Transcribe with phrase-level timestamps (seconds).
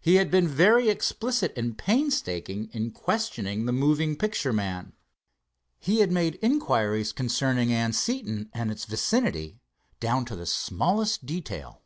[0.00, 4.94] He had been very explicit and painstaking in questioning the moving picture man.
[5.78, 9.60] He had made inquiries concerning Anseton and its vicinity
[10.00, 11.82] down to the smallest detail.